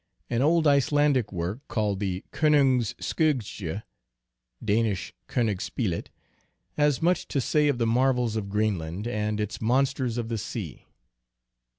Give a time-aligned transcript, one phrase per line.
[0.31, 3.83] An old Icelandic work, called the Ko nungs Skuggsjd
[4.65, 6.07] (Danish, Kongespeilet),
[6.73, 10.87] has much to say of the marvels of Greenland and its monsters of the sea.